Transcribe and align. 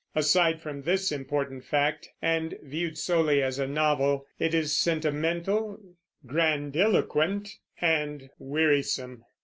Aside 0.15 0.59
from 0.63 0.81
this 0.81 1.11
important 1.11 1.63
fact, 1.63 2.09
and 2.23 2.57
viewed 2.63 2.97
solely 2.97 3.39
as 3.43 3.59
a 3.59 3.67
novel, 3.67 4.25
it 4.39 4.51
is 4.51 4.75
sentimental, 4.75 5.77
grandiloquent, 6.25 7.59
and 7.79 8.31
wearisome. 8.39 9.23